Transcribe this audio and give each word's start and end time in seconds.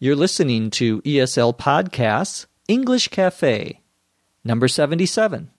You're 0.00 0.14
listening 0.14 0.70
to 0.78 1.02
ESL 1.02 1.58
Podcasts 1.58 2.46
English 2.68 3.08
Cafe, 3.08 3.80
number 4.44 4.68
77. 4.68 5.50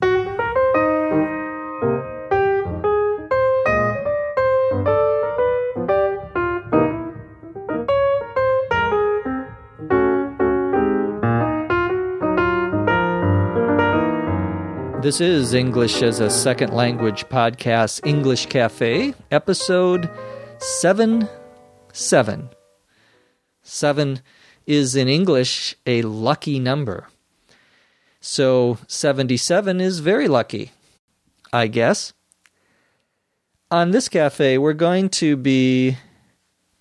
This 15.02 15.20
is 15.20 15.54
English 15.54 16.02
as 16.02 16.22
a 16.22 16.30
Second 16.30 16.72
Language 16.72 17.26
Podcast 17.28 18.08
English 18.08 18.46
Cafe, 18.46 19.14
episode 19.32 20.10
7 20.60 21.28
7. 21.92 22.50
7 23.70 24.22
is 24.66 24.96
in 24.96 25.08
English 25.08 25.76
a 25.86 26.02
lucky 26.02 26.60
number. 26.60 27.08
So 28.20 28.80
77 28.88 29.80
is 29.80 30.00
very 30.00 30.28
lucky, 30.28 30.72
I 31.54 31.68
guess. 31.68 32.14
On 33.72 33.92
this 33.92 34.10
cafe, 34.10 34.58
we're 34.58 34.74
going 34.74 35.10
to 35.22 35.38
be 35.38 35.98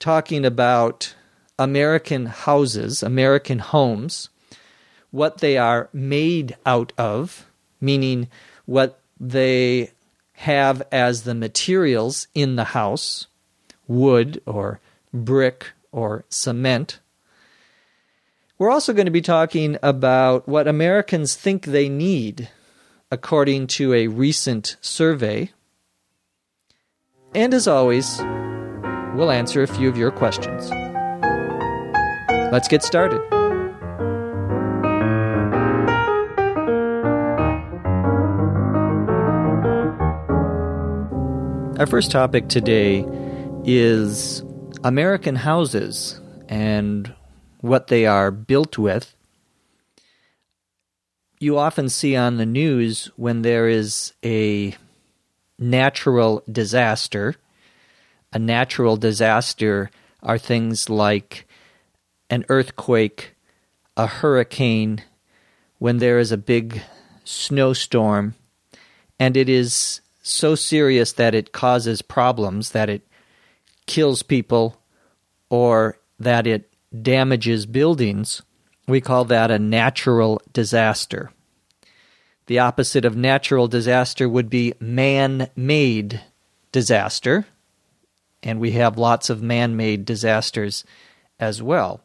talking 0.00 0.44
about 0.44 1.14
American 1.58 2.26
houses, 2.26 3.02
American 3.02 3.58
homes, 3.58 4.30
what 5.10 5.38
they 5.38 5.58
are 5.58 5.90
made 5.92 6.56
out 6.64 6.92
of, 6.96 7.46
meaning 7.80 8.28
what 8.64 9.00
they 9.20 9.92
have 10.32 10.82
as 10.90 11.22
the 11.22 11.34
materials 11.34 12.28
in 12.34 12.56
the 12.56 12.72
house 12.72 13.26
wood 13.86 14.40
or 14.46 14.80
brick 15.12 15.72
or 15.98 16.24
cement. 16.28 17.00
We're 18.58 18.70
also 18.70 18.92
going 18.92 19.06
to 19.06 19.12
be 19.12 19.20
talking 19.20 19.76
about 19.82 20.48
what 20.48 20.66
Americans 20.66 21.34
think 21.34 21.66
they 21.66 21.88
need, 21.88 22.48
according 23.10 23.66
to 23.68 23.94
a 23.94 24.08
recent 24.08 24.76
survey. 24.80 25.50
And 27.34 27.52
as 27.52 27.68
always, 27.68 28.18
we'll 29.14 29.30
answer 29.30 29.62
a 29.62 29.66
few 29.66 29.88
of 29.88 29.96
your 29.96 30.10
questions. 30.10 30.70
Let's 32.50 32.68
get 32.68 32.82
started. 32.82 33.20
Our 41.78 41.86
first 41.86 42.10
topic 42.10 42.48
today 42.48 43.04
is 43.64 44.42
American 44.88 45.36
houses 45.36 46.18
and 46.48 47.14
what 47.60 47.88
they 47.88 48.06
are 48.06 48.30
built 48.30 48.78
with. 48.78 49.14
You 51.38 51.58
often 51.58 51.90
see 51.90 52.16
on 52.16 52.38
the 52.38 52.46
news 52.46 53.10
when 53.16 53.42
there 53.42 53.68
is 53.68 54.14
a 54.24 54.74
natural 55.58 56.42
disaster. 56.50 57.34
A 58.32 58.38
natural 58.38 58.96
disaster 58.96 59.90
are 60.22 60.38
things 60.38 60.88
like 60.88 61.46
an 62.30 62.46
earthquake, 62.48 63.34
a 63.94 64.06
hurricane, 64.06 65.02
when 65.78 65.98
there 65.98 66.18
is 66.18 66.32
a 66.32 66.38
big 66.38 66.80
snowstorm, 67.24 68.36
and 69.20 69.36
it 69.36 69.50
is 69.50 70.00
so 70.22 70.54
serious 70.54 71.12
that 71.12 71.34
it 71.34 71.52
causes 71.52 72.00
problems, 72.00 72.70
that 72.70 72.88
it 72.88 73.07
kills 73.88 74.22
people 74.22 74.80
or 75.50 75.98
that 76.20 76.46
it 76.46 76.72
damages 77.02 77.66
buildings, 77.66 78.42
we 78.86 79.00
call 79.00 79.24
that 79.24 79.50
a 79.50 79.58
natural 79.58 80.40
disaster. 80.52 81.32
The 82.46 82.60
opposite 82.60 83.04
of 83.04 83.16
natural 83.16 83.66
disaster 83.68 84.28
would 84.28 84.48
be 84.48 84.74
man 84.80 85.50
made 85.56 86.22
disaster, 86.72 87.46
and 88.42 88.60
we 88.60 88.72
have 88.72 88.96
lots 88.96 89.28
of 89.28 89.42
man 89.42 89.76
made 89.76 90.04
disasters 90.04 90.84
as 91.40 91.62
well. 91.62 92.00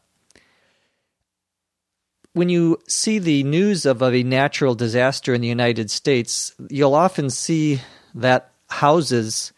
When 2.33 2.49
you 2.49 2.79
see 2.87 3.19
the 3.19 3.43
news 3.43 3.85
of, 3.85 4.01
a 4.01 4.23
natural 4.23 4.73
disaster 4.73 5.33
in 5.33 5.41
the 5.41 5.47
United 5.47 5.91
States, 5.91 6.53
you'll 6.69 6.95
often 6.95 7.29
see 7.29 7.81
that 8.15 8.51
houses 8.69 9.53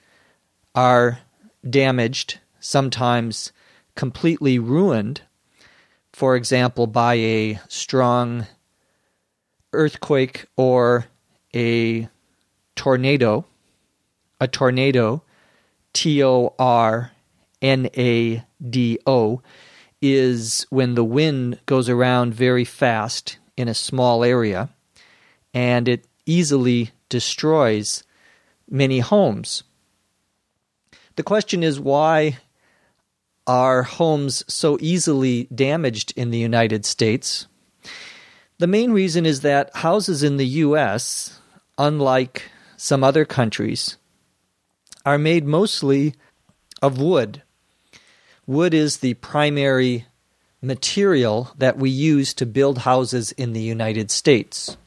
are 0.76 1.20
damaged, 1.70 2.40
sometimes 2.60 3.52
completely 3.96 4.60
ruined, 4.60 5.22
for 6.14 6.36
example, 6.36 6.88
by 6.88 7.16
a 7.16 7.60
strong 7.68 8.48
earthquake 9.74 10.46
or 10.56 11.06
a 11.54 12.08
tornado. 12.76 13.46
A 14.42 14.48
tornado, 14.48 15.24
T 15.94 16.22
O 16.22 16.54
R 16.60 17.12
N 17.62 17.90
A 17.98 18.44
D 18.70 19.00
O, 19.08 19.42
is 20.02 20.68
when 20.70 20.96
the 20.96 21.06
wind 21.06 21.60
goes 21.66 21.88
around 21.88 22.34
very 22.34 22.66
fast 22.66 23.38
in 23.56 23.70
a 23.70 23.74
small 23.74 24.24
area 24.24 24.70
and 25.54 25.88
it 25.88 26.06
easily 26.26 26.92
destroys 27.08 28.04
many 28.70 29.00
homes. 29.00 29.64
The 31.16 31.24
question 31.24 31.64
is 31.64 31.80
why 31.80 32.40
are 33.48 33.84
homes 33.84 34.44
so 34.48 34.78
easily 34.82 35.46
damaged 35.54 36.14
in 36.16 36.32
the 36.32 36.38
United 36.38 36.86
States? 36.86 37.48
The 38.58 38.68
main 38.68 38.92
reason 38.92 39.26
is 39.26 39.42
that 39.42 39.76
houses 39.76 40.24
in 40.24 40.38
the 40.38 40.48
US, 40.48 41.40
unlike 41.78 42.44
some 42.78 43.04
other 43.04 43.26
countries, 43.26 43.98
are 45.06 45.18
made 45.18 45.46
mostly 45.46 46.16
of 46.82 47.00
wood. 47.00 47.44
Wood 48.48 48.74
is 48.74 48.98
the 48.98 49.14
primary 49.16 50.06
material 50.62 51.52
that 51.58 51.78
we 51.78 51.90
use 51.90 52.34
to 52.34 52.46
build 52.46 52.80
houses 52.80 53.32
in 53.34 53.54
the 53.54 53.62
United 53.62 54.12
States. 54.12 54.78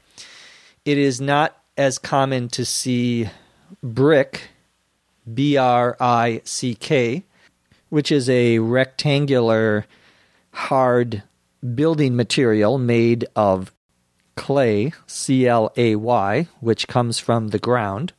It 0.85 0.99
is 0.99 1.21
not 1.21 1.57
as 1.77 1.99
common 1.99 2.49
to 2.51 2.65
see 2.65 3.29
brick 3.83 4.49
B 5.35 5.57
R 5.57 5.97
I 6.01 6.41
C 6.45 6.75
K, 6.75 7.25
which 7.89 8.13
is 8.13 8.29
a 8.29 8.59
rectangular, 8.59 9.87
hard 10.53 11.23
building 11.75 12.15
material 12.17 12.79
made 12.79 13.27
of 13.35 13.73
clay, 14.37 14.93
C 15.07 15.47
L 15.47 15.73
A 15.77 15.97
Y, 15.97 16.47
which 16.61 16.87
comes 16.87 17.19
from 17.19 17.49
the 17.49 17.59
ground. 17.59 18.13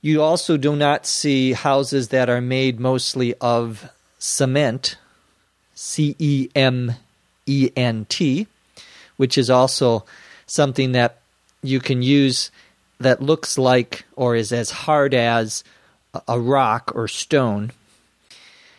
You 0.00 0.20
also 0.20 0.56
do 0.56 0.74
not 0.74 1.06
see 1.06 1.52
houses 1.52 2.08
that 2.08 2.28
are 2.28 2.40
made 2.40 2.80
mostly 2.80 3.34
of 3.40 3.88
cement, 4.18 4.96
C 5.74 6.16
E 6.18 6.48
M 6.56 6.94
E 7.46 7.70
N 7.76 8.06
T, 8.08 8.48
which 9.16 9.38
is 9.38 9.48
also 9.48 10.04
something 10.46 10.92
that 10.92 11.20
you 11.62 11.78
can 11.78 12.02
use 12.02 12.50
that 13.02 13.22
looks 13.22 13.58
like 13.58 14.04
or 14.16 14.34
is 14.34 14.52
as 14.52 14.70
hard 14.70 15.14
as 15.14 15.62
a 16.26 16.38
rock 16.38 16.92
or 16.94 17.08
stone. 17.08 17.72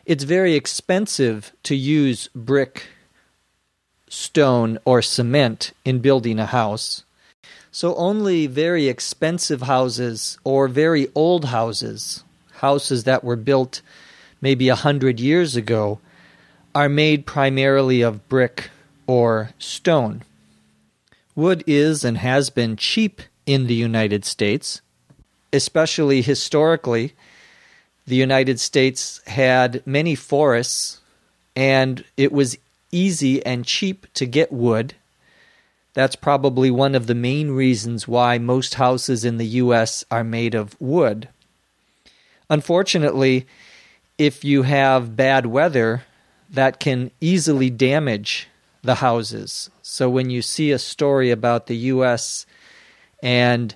It's 0.06 0.23
very 0.23 0.56
expensive 0.56 1.53
to 1.63 1.75
use 1.75 2.29
brick, 2.35 2.88
stone, 4.09 4.78
or 4.85 5.01
cement 5.01 5.72
in 5.85 6.00
building 6.00 6.39
a 6.39 6.45
house. 6.45 7.03
So 7.72 7.95
only 7.95 8.47
very 8.47 8.88
expensive 8.88 9.63
houses 9.63 10.38
or 10.44 10.67
very 10.67 11.07
old 11.16 11.45
houses, 11.45 12.23
houses 12.56 13.06
that 13.06 13.23
were 13.23 13.35
built 13.35 13.81
maybe 14.41 14.69
a 14.69 14.75
hundred 14.75 15.19
years 15.19 15.56
ago, 15.56 16.00
are 16.75 16.89
made 16.89 17.25
primarily 17.25 18.01
of 18.01 18.28
brick 18.28 18.69
or 19.07 19.51
stone. 19.57 20.24
Wood 21.36 21.63
is 21.65 22.03
and 22.03 22.18
has 22.18 22.50
been 22.50 22.75
cheap 22.75 23.21
in 23.45 23.68
the 23.68 23.74
United 23.74 24.25
States, 24.25 24.81
especially 25.51 26.22
historically. 26.22 27.13
The 28.06 28.16
United 28.16 28.60
States 28.60 29.22
had 29.28 29.86
many 29.86 30.16
forests, 30.16 31.01
and 31.56 32.04
it 32.18 32.31
was 32.31 32.57
easy 32.92 33.45
and 33.45 33.66
cheap 33.66 34.07
to 34.13 34.25
get 34.25 34.51
wood. 34.51 34.95
That's 35.94 36.16
probably 36.16 36.72
one 36.72 36.95
of 36.95 37.07
the 37.07 37.16
main 37.16 37.51
reasons 37.51 38.07
why 38.07 38.38
most 38.38 38.75
houses 38.75 39.24
in 39.24 39.38
the 39.38 39.45
U.S. 39.45 40.04
are 40.10 40.24
made 40.24 40.56
of 40.56 40.80
wood. 40.81 41.30
Unfortunately, 42.50 43.45
if 44.18 44.44
you 44.44 44.63
have 44.63 45.16
bad 45.16 45.45
weather, 45.45 46.04
that 46.50 46.80
can 46.80 47.12
easily 47.22 47.69
damage 47.69 48.48
the 48.84 48.95
houses. 48.95 49.69
So 49.81 50.10
when 50.10 50.30
you 50.30 50.42
see 50.42 50.72
a 50.72 50.80
story 50.80 51.31
about 51.31 51.68
the 51.68 51.78
U.S 51.78 52.45
and 53.23 53.73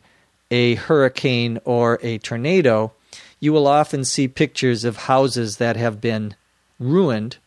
a 0.51 0.75
hurricane 0.75 1.57
or 1.65 1.99
a 2.03 2.19
tornado, 2.19 2.91
you 3.39 3.53
will 3.53 3.65
often 3.65 4.03
see 4.03 4.27
pictures 4.27 4.83
of 4.83 4.97
houses 4.97 5.57
that 5.57 5.77
have 5.77 6.01
been 6.01 6.35
ruined. 6.79 7.37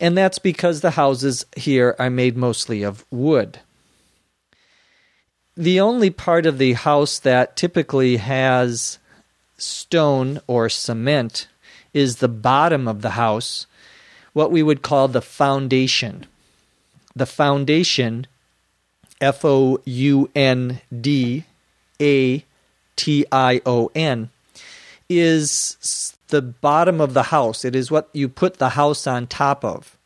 And 0.00 0.18
that's 0.18 0.38
because 0.38 0.80
the 0.80 0.92
houses 0.92 1.46
here 1.56 1.96
are 1.98 2.10
made 2.10 2.36
mostly 2.36 2.82
of 2.82 3.04
wood. 3.10 3.60
The 5.56 5.80
only 5.80 6.10
part 6.10 6.46
of 6.46 6.58
the 6.58 6.74
house 6.74 7.18
that 7.18 7.56
typically 7.56 8.18
has 8.18 8.98
stone 9.56 10.40
or 10.46 10.68
cement 10.68 11.48
is 11.92 12.16
the 12.16 12.28
bottom 12.28 12.86
of 12.86 13.02
the 13.02 13.10
house, 13.10 13.66
what 14.32 14.52
we 14.52 14.62
would 14.62 14.82
call 14.82 15.08
the 15.08 15.22
foundation. 15.22 16.26
The 17.16 17.26
foundation, 17.26 18.28
F 19.20 19.44
O 19.44 19.80
U 19.84 20.30
N 20.34 20.80
D 21.00 21.44
A 22.00 22.44
T 22.96 23.26
I 23.32 23.60
O 23.66 23.90
N, 23.94 24.30
is 25.08 26.14
the 26.28 26.42
bottom 26.42 27.00
of 27.00 27.14
the 27.14 27.24
house. 27.24 27.64
It 27.64 27.74
is 27.74 27.90
what 27.90 28.08
you 28.12 28.28
put 28.28 28.58
the 28.58 28.70
house 28.70 29.06
on 29.06 29.26
top 29.26 29.64
of. 29.64 29.96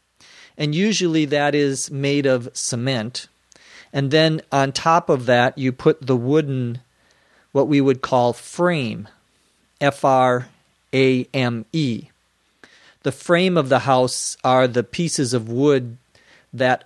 And 0.56 0.74
usually 0.74 1.24
that 1.26 1.54
is 1.54 1.90
made 1.90 2.26
of 2.26 2.50
cement. 2.52 3.28
And 3.92 4.10
then 4.10 4.40
on 4.50 4.72
top 4.72 5.08
of 5.08 5.26
that, 5.26 5.58
you 5.58 5.72
put 5.72 6.06
the 6.06 6.16
wooden, 6.16 6.80
what 7.52 7.68
we 7.68 7.80
would 7.80 8.00
call 8.00 8.32
frame, 8.32 9.08
F 9.80 10.04
R 10.04 10.48
A 10.94 11.26
M 11.34 11.66
E. 11.72 12.08
The 13.02 13.12
frame 13.12 13.56
of 13.56 13.68
the 13.68 13.80
house 13.80 14.36
are 14.44 14.68
the 14.68 14.84
pieces 14.84 15.34
of 15.34 15.50
wood 15.50 15.96
that 16.52 16.84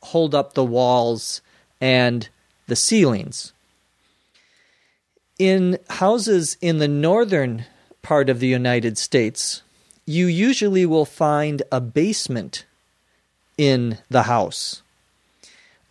hold 0.00 0.34
up 0.34 0.54
the 0.54 0.64
walls 0.64 1.42
and 1.82 2.28
the 2.68 2.76
ceilings. 2.76 3.52
In 5.38 5.78
houses 5.90 6.56
in 6.60 6.78
the 6.78 6.88
northern 6.88 7.66
part 8.02 8.30
of 8.30 8.38
the 8.38 8.46
United 8.46 8.96
States, 8.96 9.62
you 10.06 10.26
usually 10.26 10.86
will 10.86 11.04
find 11.04 11.62
a 11.72 11.80
basement 11.80 12.64
in 13.58 13.98
the 14.08 14.22
house. 14.22 14.82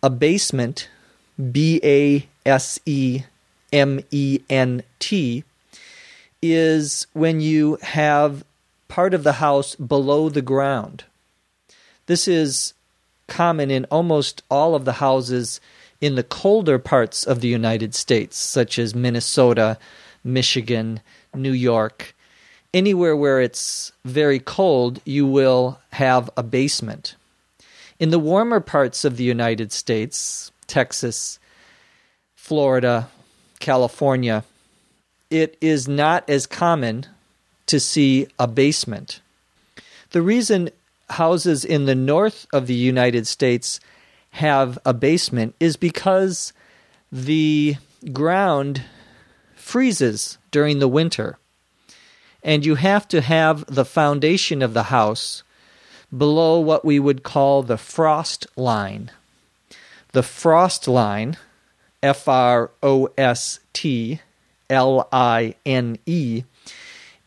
A 0.02 0.08
basement, 0.08 0.88
B 1.52 1.78
A 1.84 2.26
S 2.46 2.80
E 2.86 3.22
M 3.70 4.00
E 4.10 4.40
N 4.48 4.82
T, 4.98 5.44
is 6.40 7.06
when 7.12 7.40
you 7.40 7.78
have 7.82 8.44
part 8.88 9.12
of 9.12 9.24
the 9.24 9.34
house 9.34 9.74
below 9.76 10.28
the 10.28 10.42
ground. 10.42 11.04
This 12.06 12.26
is 12.26 12.74
common 13.26 13.70
in 13.70 13.84
almost 13.86 14.42
all 14.50 14.74
of 14.74 14.84
the 14.84 14.94
houses 14.94 15.60
in 16.00 16.16
the 16.16 16.22
colder 16.22 16.78
parts 16.78 17.24
of 17.24 17.40
the 17.40 17.48
United 17.48 17.94
States, 17.94 18.36
such 18.36 18.78
as 18.78 18.94
Minnesota, 18.94 19.78
Michigan, 20.24 21.00
New 21.34 21.52
York, 21.52 22.14
anywhere 22.74 23.16
where 23.16 23.40
it's 23.40 23.92
very 24.04 24.38
cold, 24.38 25.00
you 25.04 25.26
will 25.26 25.78
have 25.92 26.28
a 26.36 26.42
basement. 26.42 27.14
In 27.98 28.10
the 28.10 28.18
warmer 28.18 28.60
parts 28.60 29.04
of 29.04 29.16
the 29.16 29.24
United 29.24 29.72
States, 29.72 30.50
Texas, 30.66 31.38
Florida, 32.34 33.08
California, 33.60 34.44
it 35.30 35.56
is 35.60 35.86
not 35.86 36.28
as 36.28 36.46
common 36.46 37.06
to 37.66 37.78
see 37.78 38.26
a 38.38 38.48
basement. 38.48 39.20
The 40.10 40.20
reason 40.20 40.70
houses 41.10 41.64
in 41.64 41.86
the 41.86 41.94
north 41.94 42.46
of 42.52 42.66
the 42.66 42.74
United 42.74 43.26
States 43.26 43.80
have 44.30 44.78
a 44.84 44.94
basement 44.94 45.54
is 45.60 45.76
because 45.76 46.52
the 47.10 47.76
ground 48.12 48.82
freezes 49.54 50.38
during 50.50 50.78
the 50.78 50.88
winter. 50.88 51.38
And 52.42 52.66
you 52.66 52.74
have 52.74 53.06
to 53.08 53.20
have 53.20 53.64
the 53.66 53.84
foundation 53.84 54.62
of 54.62 54.74
the 54.74 54.84
house 54.84 55.42
below 56.16 56.58
what 56.58 56.84
we 56.84 56.98
would 56.98 57.22
call 57.22 57.62
the 57.62 57.78
frost 57.78 58.46
line. 58.56 59.10
The 60.12 60.22
frost 60.22 60.88
line, 60.88 61.36
F 62.02 62.26
R 62.26 62.70
O 62.82 63.08
S 63.16 63.60
T 63.72 64.20
L 64.68 65.08
I 65.12 65.54
N 65.64 65.98
E, 66.04 66.42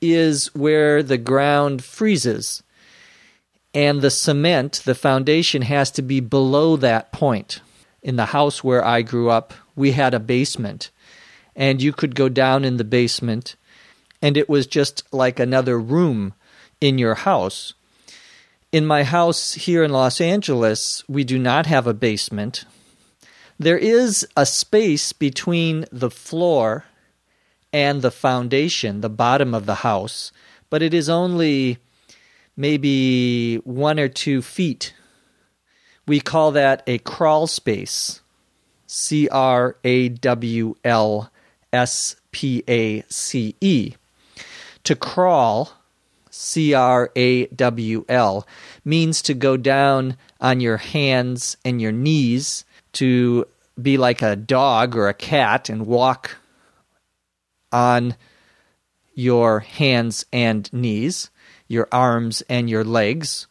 is 0.01 0.53
where 0.53 1.01
the 1.01 1.17
ground 1.17 1.83
freezes. 1.83 2.61
And 3.75 4.01
the 4.01 4.09
cement, 4.09 4.81
the 4.85 4.95
foundation, 4.95 5.61
has 5.61 5.91
to 5.91 6.01
be 6.01 6.19
below 6.19 6.77
that 6.77 7.11
point. 7.11 7.59
In 8.01 8.15
the 8.15 8.27
house 8.27 8.63
where 8.63 8.83
I 8.83 9.03
grew 9.03 9.29
up, 9.29 9.53
we 9.75 9.91
had 9.91 10.15
a 10.15 10.19
basement 10.19 10.89
and 11.55 11.81
you 11.81 11.93
could 11.93 12.15
go 12.15 12.27
down 12.27 12.65
in 12.65 12.77
the 12.77 12.83
basement, 12.83 13.55
and 14.21 14.35
it 14.35 14.49
was 14.49 14.67
just 14.67 15.03
like 15.13 15.39
another 15.39 15.79
room 15.79 16.33
in 16.81 16.97
your 16.97 17.15
house. 17.15 17.73
In 18.71 18.85
my 18.85 19.03
house 19.03 19.53
here 19.53 19.83
in 19.83 19.91
Los 19.91 20.19
Angeles, 20.19 21.03
we 21.07 21.23
do 21.23 21.39
not 21.39 21.65
have 21.65 21.87
a 21.87 21.93
basement. 21.93 22.65
There 23.57 23.77
is 23.77 24.27
a 24.35 24.45
space 24.45 25.13
between 25.13 25.85
the 25.91 26.11
floor 26.11 26.85
and 27.71 28.01
the 28.01 28.11
foundation, 28.11 28.99
the 28.99 29.09
bottom 29.09 29.53
of 29.53 29.65
the 29.65 29.75
house, 29.75 30.33
but 30.69 30.81
it 30.81 30.93
is 30.93 31.07
only 31.07 31.77
maybe 32.57 33.57
one 33.57 33.99
or 33.99 34.07
two 34.07 34.41
feet. 34.41 34.93
We 36.07 36.19
call 36.19 36.51
that 36.51 36.83
a 36.87 36.99
crawl 36.99 37.47
space. 37.47 38.21
C 38.87 39.27
R 39.29 39.77
A 39.83 40.09
W 40.09 40.75
L 40.83 41.31
S 41.73 42.15
P 42.31 42.63
A 42.67 43.01
C 43.09 43.55
E. 43.59 43.93
To 44.83 44.95
crawl, 44.95 45.71
C 46.29 46.73
R 46.73 47.11
A 47.15 47.47
W 47.47 48.05
L, 48.07 48.47
means 48.83 49.21
to 49.23 49.33
go 49.33 49.57
down 49.57 50.15
on 50.39 50.59
your 50.59 50.77
hands 50.77 51.57
and 51.65 51.81
your 51.81 51.91
knees, 51.91 52.65
to 52.93 53.47
be 53.81 53.97
like 53.97 54.21
a 54.21 54.35
dog 54.35 54.95
or 54.95 55.09
a 55.09 55.13
cat 55.13 55.69
and 55.69 55.87
walk 55.87 56.37
on 57.71 58.15
your 59.13 59.61
hands 59.61 60.25
and 60.31 60.71
knees, 60.71 61.29
your 61.67 61.87
arms 61.91 62.43
and 62.49 62.69
your 62.69 62.83
legs. 62.83 63.47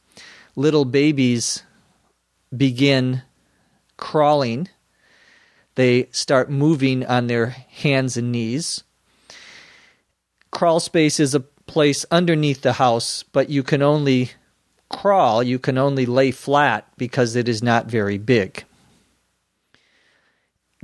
Little 0.56 0.84
babies 0.84 1.62
begin 2.56 3.22
crawling 3.96 4.69
they 5.75 6.08
start 6.12 6.50
moving 6.50 7.05
on 7.05 7.26
their 7.26 7.46
hands 7.46 8.16
and 8.16 8.31
knees. 8.31 8.84
Crawl 10.50 10.81
space 10.81 11.19
is 11.19 11.34
a 11.34 11.40
place 11.40 12.06
underneath 12.11 12.62
the 12.62 12.75
house, 12.75 13.25
but 13.32 13.50
you 13.50 13.62
can 13.62 13.82
only 13.82 14.31
crawl, 14.88 15.43
you 15.43 15.58
can 15.58 15.78
only 15.78 16.06
lay 16.06 16.31
flat 16.31 16.87
because 16.96 17.34
it 17.34 17.49
is 17.49 17.62
not 17.62 17.86
very 17.86 18.19
big. 18.19 18.65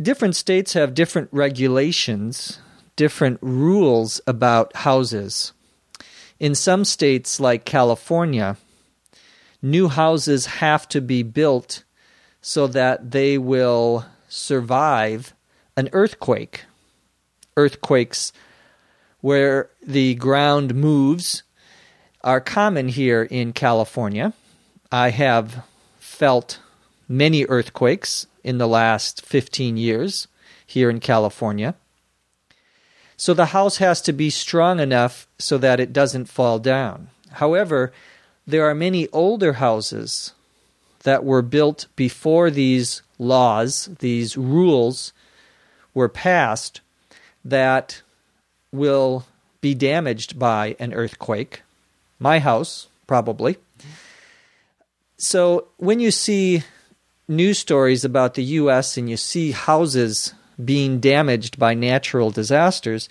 Different 0.01 0.35
states 0.35 0.73
have 0.73 0.95
different 0.95 1.29
regulations, 1.31 2.59
different 2.97 3.39
rules 3.43 4.21
about 4.27 4.75
houses. 4.77 5.53
In 6.41 6.55
some 6.55 6.87
states, 6.87 7.39
like 7.39 7.67
California, 7.67 8.57
new 9.61 9.89
houses 9.89 10.47
have 10.47 10.89
to 10.89 11.03
be 11.03 11.23
built 11.23 11.85
so 12.41 12.67
that 12.67 13.11
they 13.11 13.37
will 13.37 14.07
survive 14.27 15.35
an 15.77 15.91
earthquake. 15.93 16.65
Earthquakes 17.59 18.33
where 19.21 19.69
the 19.87 20.15
ground 20.15 20.75
moves 20.75 21.43
are 22.23 22.41
common 22.41 22.89
here 22.89 23.23
in 23.25 23.53
California. 23.53 24.33
I 24.91 25.11
have 25.11 25.63
felt 25.99 26.59
many 27.07 27.45
earthquakes 27.45 28.27
in 28.43 28.57
the 28.57 28.69
last 28.69 29.27
15 29.27 29.77
years 29.77 30.27
here 30.67 30.89
in 30.89 31.01
California. 31.01 31.75
So 33.21 33.35
the 33.35 33.53
house 33.53 33.77
has 33.77 34.01
to 34.03 34.15
be 34.15 34.31
strong 34.31 34.81
enough 34.81 35.29
so 35.39 35.59
that 35.59 35.79
it 35.79 35.93
doesn't 35.93 36.31
fall 36.31 36.59
down. 36.59 37.09
However, 37.33 37.93
there 38.47 38.67
are 38.67 38.75
many 38.75 39.09
older 39.09 39.53
houses 39.61 40.33
that 41.03 41.23
were 41.23 41.43
built 41.43 41.87
before 41.97 42.51
these 42.51 43.03
laws, 43.19 43.91
these 43.99 44.39
rules 44.39 45.13
were 45.93 46.09
passed 46.09 46.81
that 47.45 48.01
will 48.73 49.27
be 49.61 49.75
damaged 49.75 50.39
by 50.39 50.75
an 50.79 50.95
earthquake. 50.95 51.61
My 52.19 52.39
house, 52.39 52.89
probably. 53.07 53.59
So 55.19 55.69
when 55.77 56.01
you 56.01 56.11
see 56.11 56.63
news 57.29 57.59
stories 57.59 58.03
about 58.03 58.33
the 58.33 58.45
U.S. 58.65 58.97
and 58.97 59.11
you 59.11 59.19
see 59.19 59.51
houses 59.51 60.33
being 60.65 61.01
damaged 61.01 61.59
by 61.59 61.75
natural 61.75 62.31
disasters, 62.31 63.09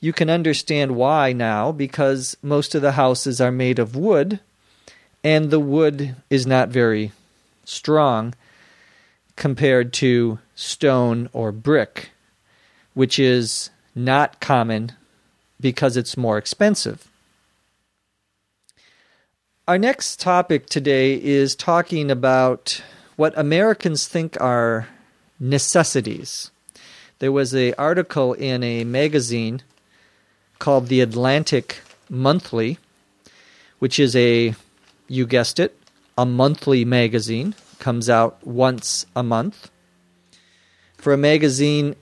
you 0.00 0.12
can 0.12 0.28
understand 0.28 0.96
why 0.96 1.32
now 1.32 1.72
because 1.72 2.36
most 2.42 2.74
of 2.74 2.82
the 2.82 2.92
houses 2.92 3.40
are 3.40 3.52
made 3.52 3.78
of 3.78 3.96
wood 3.96 4.40
and 5.24 5.50
the 5.50 5.60
wood 5.60 6.16
is 6.28 6.46
not 6.46 6.68
very 6.68 7.12
strong 7.64 8.34
compared 9.36 9.92
to 9.92 10.38
stone 10.54 11.28
or 11.32 11.52
brick, 11.52 12.10
which 12.94 13.18
is 13.18 13.70
not 13.94 14.40
common 14.40 14.92
because 15.60 15.96
it's 15.96 16.16
more 16.16 16.38
expensive. 16.38 17.08
Our 19.68 19.78
next 19.78 20.18
topic 20.18 20.66
today 20.66 21.14
is 21.14 21.54
talking 21.54 22.10
about 22.10 22.82
what 23.16 23.36
Americans 23.38 24.08
think 24.08 24.40
are 24.40 24.88
necessities. 25.38 26.51
There 27.22 27.30
was 27.30 27.54
an 27.54 27.74
article 27.78 28.32
in 28.32 28.64
a 28.64 28.82
magazine 28.82 29.62
called 30.58 30.88
The 30.88 31.00
Atlantic 31.00 31.78
Monthly, 32.10 32.78
which 33.78 34.00
is 34.00 34.16
a, 34.16 34.56
you 35.06 35.24
guessed 35.28 35.60
it, 35.60 35.78
a 36.18 36.26
monthly 36.26 36.84
magazine. 36.84 37.54
Comes 37.78 38.10
out 38.10 38.44
once 38.44 39.06
a 39.14 39.22
month. 39.22 39.70
For 40.96 41.12
a 41.12 41.16
magazine, 41.16 41.94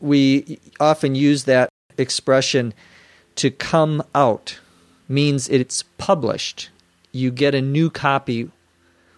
we 0.00 0.60
often 0.78 1.16
use 1.16 1.42
that 1.42 1.68
expression 1.98 2.72
to 3.34 3.50
come 3.50 4.00
out, 4.14 4.60
means 5.08 5.48
it's 5.48 5.82
published 5.98 6.70
you 7.10 7.32
get 7.32 7.52
a 7.52 7.60
new 7.60 7.90
copy 7.90 8.48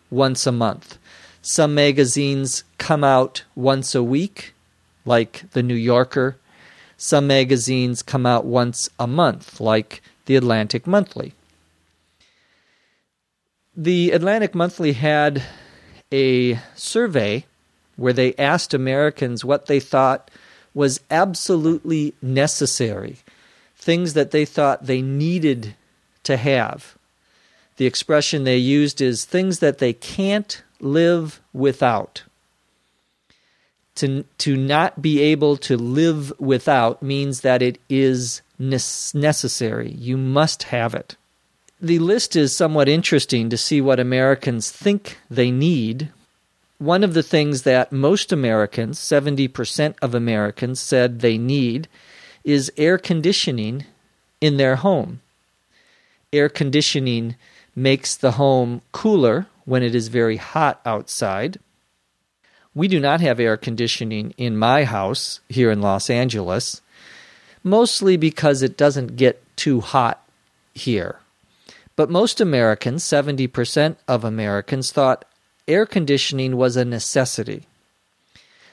once 0.09 0.47
a 0.47 0.53
month. 0.53 0.97
Some 1.43 1.75
magazines 1.75 2.65
come 2.79 3.05
out 3.05 3.45
once 3.55 3.95
a 3.95 4.03
week, 4.03 4.54
like 5.05 5.51
The 5.53 5.63
New 5.63 5.75
Yorker. 5.75 6.37
Some 6.97 7.27
magazines 7.27 8.03
come 8.03 8.27
out 8.27 8.45
once 8.45 8.89
a 8.99 9.07
month, 9.07 9.61
like 9.61 10.03
The 10.27 10.37
Atlantic 10.37 10.87
Monthly. 10.87 11.35
The 13.77 14.13
Atlantic 14.13 14.55
Monthly 14.55 14.93
had 14.93 15.43
a 16.13 16.61
survey 16.75 17.45
where 17.97 18.13
they 18.13 18.35
asked 18.37 18.73
Americans 18.73 19.45
what 19.45 19.67
they 19.67 19.81
thought 19.81 20.31
was 20.73 21.01
absolutely 21.11 22.15
necessary, 22.21 23.19
things 23.77 24.15
that 24.15 24.31
they 24.31 24.45
thought 24.45 24.87
they 24.87 25.03
needed 25.03 25.75
to 26.25 26.37
have 26.37 26.97
the 27.77 27.87
expression 27.87 28.45
they 28.45 28.57
used 28.57 29.01
is 29.01 29.25
things 29.25 29.59
that 29.59 29.79
they 29.79 29.93
can't 29.93 30.63
live 30.81 31.41
without. 31.53 32.23
To, 33.97 34.25
to 34.39 34.57
not 34.57 35.01
be 35.01 35.21
able 35.21 35.57
to 35.59 35.77
live 35.77 36.33
without 36.41 37.01
means 37.01 37.43
that 37.43 37.63
it 37.63 37.79
is 37.89 38.43
necessary. 38.59 39.93
You 39.93 40.17
must 40.17 40.65
have 40.65 40.95
it. 40.95 41.17
The 41.81 41.99
list 41.99 42.35
is 42.35 42.57
somewhat 42.57 42.89
interesting 42.89 43.51
to 43.51 43.57
see 43.57 43.81
what 43.81 44.01
Americans 44.01 44.71
think 44.71 45.19
they 45.31 45.51
need. 45.51 46.09
One 46.79 47.05
of 47.05 47.15
the 47.15 47.23
things 47.23 47.63
that 47.63 47.93
most 47.93 48.33
Americans, 48.33 48.99
70% 48.99 49.95
of 50.01 50.15
Americans, 50.15 50.81
said 50.81 51.21
they 51.21 51.39
need 51.39 51.89
is 52.43 52.73
air 52.77 52.99
conditioning 52.99 53.85
in 54.41 54.57
their 54.57 54.77
home. 54.77 55.21
Air 56.33 56.49
conditioning 56.49 57.37
makes 57.77 58.15
the 58.15 58.33
home 58.33 58.83
cooler 58.93 59.47
when 59.65 59.83
it 59.83 59.95
is 59.95 60.09
very 60.09 60.37
hot 60.37 60.81
outside. 60.85 61.59
We 62.75 62.89
do 62.89 62.99
not 62.99 63.21
have 63.21 63.39
air 63.39 63.57
conditioning 63.57 64.35
in 64.37 64.57
my 64.57 64.85
house 64.85 65.41
here 65.49 65.71
in 65.71 65.81
Los 65.81 66.11
Angeles, 66.11 66.83
mostly 67.63 68.17
because 68.17 68.63
it 68.63 68.77
doesn't 68.77 69.17
get 69.17 69.43
too 69.57 69.81
hot 69.81 70.27
here. 70.75 71.21
But 71.97 72.11
most 72.11 72.41
Americans, 72.41 73.05
70% 73.05 73.97
of 74.09 74.25
Americans, 74.25 74.91
thought 74.91 75.25
air 75.69 75.87
conditioning 75.87 76.57
was 76.57 76.77
a 76.77 76.85
necessity. 76.85 77.67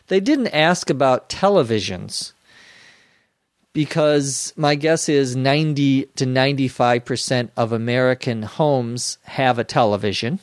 They 0.07 0.19
didn't 0.19 0.47
ask 0.47 0.89
about 0.89 1.29
televisions 1.29 2.33
because 3.73 4.53
my 4.57 4.75
guess 4.75 5.07
is 5.07 5.35
90 5.35 6.05
to 6.15 6.25
95% 6.25 7.49
of 7.55 7.71
American 7.71 8.43
homes 8.43 9.17
have 9.23 9.57
a 9.59 9.63
television. 9.63 10.39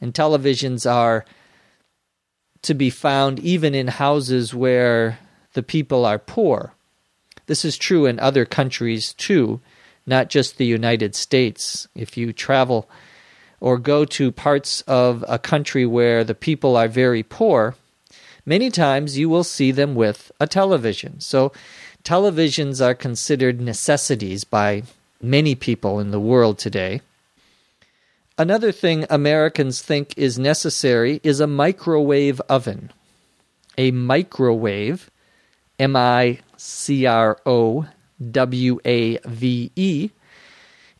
And 0.00 0.14
televisions 0.14 0.90
are 0.90 1.24
to 2.62 2.74
be 2.74 2.90
found 2.90 3.38
even 3.40 3.74
in 3.74 3.88
houses 3.88 4.54
where 4.54 5.18
the 5.54 5.62
people 5.62 6.04
are 6.04 6.18
poor. 6.18 6.72
This 7.46 7.64
is 7.64 7.78
true 7.78 8.06
in 8.06 8.20
other 8.20 8.44
countries 8.44 9.14
too, 9.14 9.60
not 10.06 10.28
just 10.28 10.58
the 10.58 10.66
United 10.66 11.14
States. 11.14 11.88
If 11.94 12.16
you 12.16 12.32
travel 12.32 12.88
or 13.60 13.78
go 13.78 14.04
to 14.04 14.30
parts 14.30 14.82
of 14.82 15.24
a 15.28 15.38
country 15.38 15.86
where 15.86 16.24
the 16.24 16.34
people 16.34 16.76
are 16.76 16.88
very 16.88 17.22
poor, 17.22 17.74
many 18.44 18.70
times 18.70 19.18
you 19.18 19.28
will 19.28 19.44
see 19.44 19.72
them 19.72 19.94
with 19.94 20.30
a 20.38 20.46
television. 20.46 21.20
So 21.20 21.52
televisions 22.04 22.84
are 22.84 22.94
considered 22.94 23.60
necessities 23.60 24.44
by 24.44 24.82
many 25.20 25.54
people 25.54 25.98
in 25.98 26.10
the 26.10 26.20
world 26.20 26.58
today. 26.58 27.00
Another 28.40 28.70
thing 28.70 29.04
Americans 29.10 29.82
think 29.82 30.14
is 30.16 30.38
necessary 30.38 31.20
is 31.24 31.40
a 31.40 31.48
microwave 31.48 32.40
oven. 32.42 32.92
A 33.76 33.90
microwave, 33.90 35.10
M 35.80 35.96
I 35.96 36.38
C 36.56 37.04
R 37.04 37.40
O 37.44 37.86
W 38.30 38.80
A 38.84 39.18
V 39.26 39.72
E, 39.74 40.10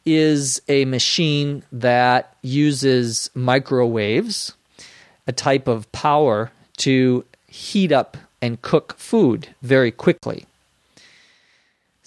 is 0.04 0.60
a 0.68 0.84
machine 0.86 1.62
that 1.70 2.36
uses 2.42 3.30
microwaves, 3.34 4.54
a 5.28 5.32
type 5.32 5.68
of 5.68 5.90
power, 5.92 6.50
to 6.78 7.24
heat 7.46 7.92
up 7.92 8.16
and 8.42 8.62
cook 8.62 8.94
food 8.98 9.48
very 9.62 9.92
quickly. 9.92 10.46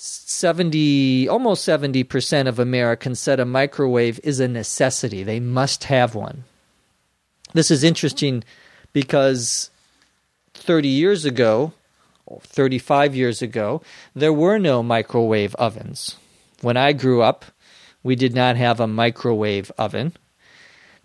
70 0.03 1.29
almost 1.29 1.67
70% 1.67 2.47
of 2.47 2.57
Americans 2.57 3.19
said 3.19 3.39
a 3.39 3.45
microwave 3.45 4.19
is 4.23 4.39
a 4.39 4.47
necessity. 4.47 5.21
They 5.21 5.39
must 5.39 5.83
have 5.83 6.15
one. 6.15 6.43
This 7.53 7.69
is 7.69 7.83
interesting 7.83 8.43
because 8.93 9.69
30 10.55 10.87
years 10.87 11.23
ago, 11.23 11.73
35 12.39 13.15
years 13.15 13.43
ago, 13.43 13.83
there 14.15 14.33
were 14.33 14.57
no 14.57 14.81
microwave 14.81 15.53
ovens. 15.55 16.15
When 16.61 16.77
I 16.77 16.93
grew 16.93 17.21
up, 17.21 17.45
we 18.01 18.15
did 18.15 18.33
not 18.33 18.57
have 18.57 18.79
a 18.79 18.87
microwave 18.87 19.71
oven. 19.77 20.13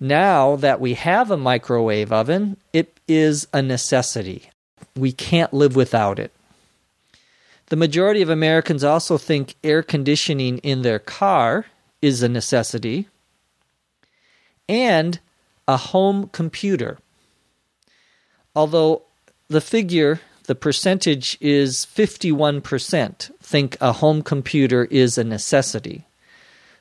Now 0.01 0.57
that 0.57 0.81
we 0.81 0.95
have 0.95 1.31
a 1.31 1.37
microwave 1.37 2.13
oven, 2.13 2.57
it 2.73 2.99
is 3.07 3.47
a 3.53 3.61
necessity. 3.61 4.51
We 4.95 5.13
can't 5.13 5.53
live 5.53 5.77
without 5.77 6.19
it. 6.19 6.33
The 7.69 7.77
majority 7.77 8.23
of 8.23 8.31
Americans 8.31 8.85
also 8.85 9.19
think 9.19 9.57
air 9.65 9.83
conditioning 9.83 10.59
in 10.59 10.83
their 10.83 11.01
car 11.01 11.67
is 12.01 12.23
a 12.23 12.29
necessity 12.29 13.09
and 14.69 15.19
a 15.67 15.77
home 15.77 16.29
computer. 16.29 16.99
Although 18.55 19.03
the 19.49 19.61
figure, 19.61 20.21
the 20.45 20.55
percentage 20.55 21.37
is 21.41 21.85
51%, 21.87 23.33
think 23.43 23.77
a 23.81 23.93
home 23.95 24.23
computer 24.23 24.85
is 24.85 25.19
a 25.19 25.25
necessity. 25.25 26.05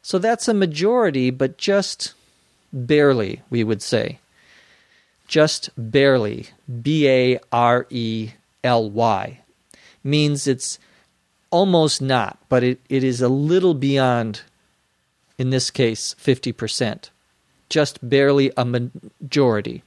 So 0.03 0.19
that's 0.19 0.47
a 0.47 0.53
majority, 0.53 1.31
but 1.31 1.57
just 1.57 2.13
barely, 2.71 3.41
we 3.49 3.63
would 3.63 3.81
say. 3.81 4.19
Just 5.27 5.71
barely. 5.75 6.49
B 6.83 7.07
A 7.07 7.39
R 7.51 7.87
E 7.89 8.33
L 8.63 8.87
Y 8.91 9.41
means 10.05 10.47
it's 10.47 10.79
almost 11.50 12.01
not, 12.01 12.38
but 12.47 12.63
it, 12.63 12.79
it 12.89 13.03
is 13.03 13.21
a 13.21 13.29
little 13.29 13.74
beyond, 13.74 14.41
in 15.38 15.50
this 15.50 15.71
case, 15.71 16.15
50%. 16.21 17.09
Just 17.69 18.07
barely 18.07 18.51
a 18.55 18.63
majority. 18.63 19.83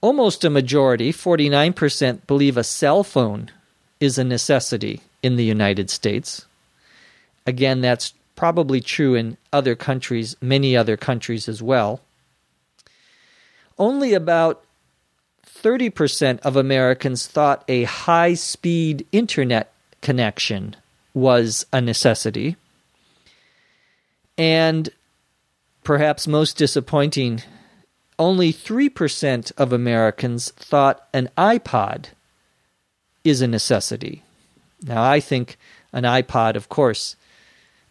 Almost 0.00 0.44
a 0.44 0.50
majority, 0.50 1.12
49%, 1.12 2.26
believe 2.26 2.56
a 2.56 2.64
cell 2.64 3.04
phone 3.04 3.50
is 4.00 4.18
a 4.18 4.24
necessity 4.24 5.00
in 5.22 5.36
the 5.36 5.44
United 5.44 5.90
States. 5.90 6.46
Again, 7.46 7.80
that's 7.80 8.14
probably 8.34 8.80
true 8.80 9.14
in 9.14 9.36
other 9.52 9.74
countries, 9.74 10.36
many 10.40 10.76
other 10.76 10.96
countries 10.96 11.48
as 11.48 11.62
well. 11.62 12.00
Only 13.78 14.14
about 14.14 14.64
30% 15.62 16.40
of 16.40 16.56
Americans 16.56 17.26
thought 17.26 17.64
a 17.68 17.84
high 17.84 18.34
speed 18.34 19.06
internet 19.12 19.72
connection 20.00 20.76
was 21.14 21.64
a 21.72 21.80
necessity. 21.80 22.56
And 24.36 24.90
perhaps 25.84 26.26
most 26.26 26.56
disappointing, 26.56 27.42
only 28.18 28.52
3% 28.52 29.52
of 29.56 29.72
Americans 29.72 30.50
thought 30.52 31.06
an 31.12 31.28
iPod 31.38 32.06
is 33.24 33.40
a 33.40 33.46
necessity. 33.46 34.22
Now, 34.82 35.02
I 35.02 35.20
think 35.20 35.58
an 35.92 36.04
iPod, 36.04 36.56
of 36.56 36.68
course, 36.68 37.14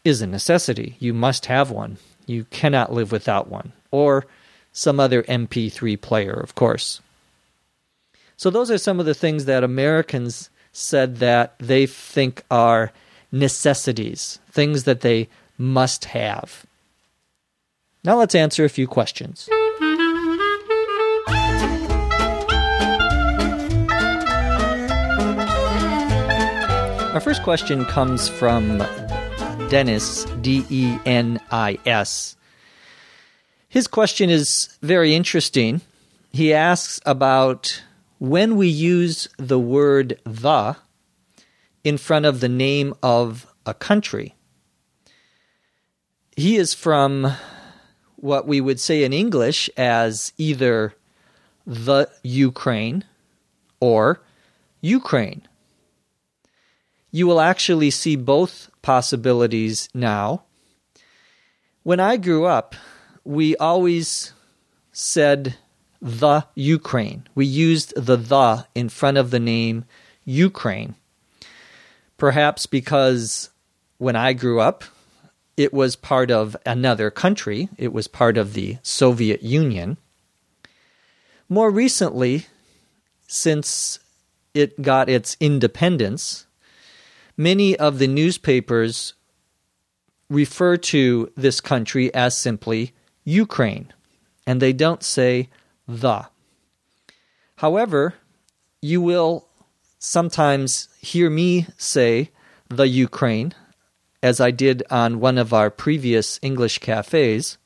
is 0.03 0.21
a 0.21 0.27
necessity. 0.27 0.97
You 0.99 1.13
must 1.13 1.45
have 1.45 1.71
one. 1.71 1.97
You 2.25 2.45
cannot 2.45 2.91
live 2.91 3.11
without 3.11 3.49
one. 3.49 3.71
Or 3.91 4.25
some 4.73 4.99
other 4.99 5.23
MP3 5.23 5.99
player, 6.01 6.33
of 6.33 6.55
course. 6.55 7.01
So 8.41 8.49
those 8.49 8.71
are 8.71 8.79
some 8.79 8.99
of 8.99 9.05
the 9.05 9.13
things 9.13 9.45
that 9.45 9.63
Americans 9.63 10.49
said 10.71 11.17
that 11.17 11.53
they 11.59 11.85
think 11.85 12.43
are 12.49 12.91
necessities, 13.31 14.39
things 14.49 14.85
that 14.85 15.01
they 15.01 15.29
must 15.59 16.05
have. 16.05 16.65
Now 18.03 18.17
let's 18.17 18.33
answer 18.33 18.65
a 18.65 18.69
few 18.69 18.87
questions. 18.87 19.47
Our 27.13 27.21
first 27.21 27.43
question 27.43 27.85
comes 27.85 28.27
from 28.27 28.79
Denis, 29.69 30.25
D 30.41 30.65
E 30.71 30.97
N 31.05 31.39
I 31.51 31.77
S. 31.85 32.35
His 33.69 33.85
question 33.85 34.31
is 34.31 34.79
very 34.81 35.13
interesting. 35.13 35.81
He 36.33 36.55
asks 36.55 36.99
about 37.05 37.83
when 38.21 38.55
we 38.55 38.67
use 38.67 39.27
the 39.37 39.59
word 39.59 40.21
the 40.23 40.75
in 41.83 41.97
front 41.97 42.25
of 42.25 42.39
the 42.39 42.49
name 42.49 42.93
of 43.01 43.51
a 43.65 43.73
country. 43.73 44.35
He 46.37 46.55
is 46.55 46.73
from 46.73 47.33
what 48.17 48.47
we 48.47 48.61
would 48.61 48.79
say 48.79 49.03
in 49.03 49.11
English 49.11 49.69
as 49.75 50.31
either 50.37 50.93
the 51.65 52.07
Ukraine 52.21 53.03
or 53.79 54.21
Ukraine 54.81 55.47
you 57.11 57.27
will 57.27 57.41
actually 57.41 57.91
see 57.91 58.15
both 58.15 58.69
possibilities 58.81 59.89
now. 59.93 60.43
When 61.83 61.99
I 61.99 62.15
grew 62.15 62.45
up, 62.45 62.73
we 63.23 63.55
always 63.57 64.33
said 64.93 65.57
the 66.01 66.45
Ukraine. 66.55 67.27
We 67.35 67.45
used 67.45 67.93
the 67.95 68.15
the 68.15 68.65
in 68.73 68.89
front 68.89 69.17
of 69.17 69.31
the 69.31 69.39
name 69.39 69.85
Ukraine. 70.25 70.95
Perhaps 72.17 72.65
because 72.65 73.49
when 73.97 74.15
I 74.15 74.33
grew 74.33 74.59
up, 74.59 74.83
it 75.57 75.73
was 75.73 75.95
part 75.95 76.31
of 76.31 76.57
another 76.65 77.11
country, 77.11 77.69
it 77.77 77.93
was 77.93 78.07
part 78.07 78.37
of 78.37 78.53
the 78.53 78.77
Soviet 78.81 79.43
Union. 79.43 79.97
More 81.47 81.69
recently, 81.69 82.47
since 83.27 83.99
it 84.53 84.81
got 84.81 85.09
its 85.09 85.37
independence, 85.39 86.47
many 87.37 87.77
of 87.77 87.99
the 87.99 88.07
newspapers 88.07 89.13
refer 90.29 90.77
to 90.77 91.31
this 91.35 91.59
country 91.59 92.13
as 92.13 92.37
simply 92.37 92.93
Ukraine, 93.23 93.91
and 94.47 94.61
they 94.61 94.73
don't 94.73 95.03
say 95.03 95.49
the. 95.87 96.27
However, 97.57 98.15
you 98.81 99.01
will 99.01 99.47
sometimes 99.99 100.89
hear 100.99 101.29
me 101.29 101.67
say 101.77 102.31
the 102.69 102.87
Ukraine, 102.87 103.53
as 104.23 104.39
I 104.39 104.51
did 104.51 104.83
on 104.89 105.19
one 105.19 105.37
of 105.37 105.53
our 105.53 105.69
previous 105.69 106.39
English 106.41 106.79
cafes. 106.79 107.57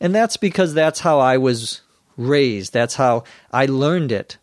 And 0.00 0.14
that's 0.14 0.36
because 0.36 0.74
that's 0.74 1.00
how 1.00 1.18
I 1.18 1.38
was 1.38 1.80
raised, 2.16 2.72
that's 2.72 2.94
how 2.94 3.24
I 3.50 3.66
learned 3.66 4.12
it. 4.12 4.38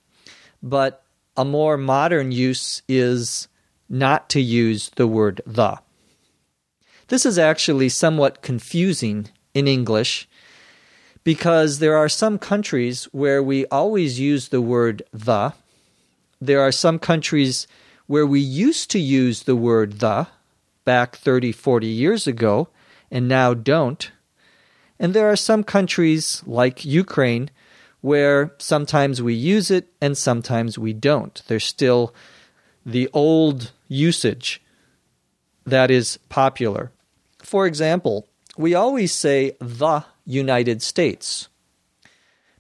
But 0.61 1.03
a 1.37 1.45
more 1.45 1.77
modern 1.77 2.31
use 2.31 2.81
is 2.87 3.47
not 3.89 4.29
to 4.29 4.41
use 4.41 4.89
the 4.95 5.07
word 5.07 5.41
the. 5.45 5.77
This 7.07 7.25
is 7.25 7.37
actually 7.37 7.89
somewhat 7.89 8.41
confusing 8.41 9.29
in 9.53 9.67
English 9.67 10.27
because 11.23 11.79
there 11.79 11.95
are 11.95 12.09
some 12.09 12.39
countries 12.39 13.05
where 13.11 13.43
we 13.43 13.65
always 13.67 14.19
use 14.19 14.49
the 14.49 14.61
word 14.61 15.03
the. 15.13 15.53
There 16.39 16.61
are 16.61 16.71
some 16.71 16.99
countries 16.99 17.67
where 18.07 18.25
we 18.25 18.39
used 18.39 18.89
to 18.91 18.99
use 18.99 19.43
the 19.43 19.55
word 19.55 19.99
the 19.99 20.27
back 20.83 21.15
30, 21.15 21.51
40 21.51 21.87
years 21.87 22.27
ago 22.27 22.69
and 23.11 23.27
now 23.27 23.53
don't. 23.53 24.11
And 24.99 25.13
there 25.13 25.29
are 25.29 25.35
some 25.35 25.63
countries 25.63 26.43
like 26.45 26.85
Ukraine 26.85 27.49
where 28.01 28.53
sometimes 28.57 29.21
we 29.21 29.33
use 29.33 29.69
it 29.69 29.87
and 30.01 30.17
sometimes 30.17 30.77
we 30.77 30.93
don't. 30.93 31.41
There's 31.47 31.65
still 31.65 32.13
the 32.85 33.09
old 33.13 33.71
usage 33.87 34.61
that 35.65 35.91
is 35.91 36.17
popular. 36.29 36.91
For 37.43 37.67
example, 37.67 38.27
we 38.57 38.73
always 38.73 39.13
say 39.13 39.55
the 39.59 40.03
United 40.25 40.81
States, 40.81 41.47